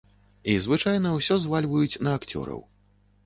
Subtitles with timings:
[0.51, 2.65] І звычайна ўсё звальваюць на акцёраў.